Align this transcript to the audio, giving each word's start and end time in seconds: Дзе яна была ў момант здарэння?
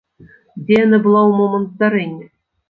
Дзе 0.69 0.75
яна 0.85 0.99
была 1.03 1.21
ў 1.29 1.31
момант 1.43 1.69
здарэння? 1.75 2.27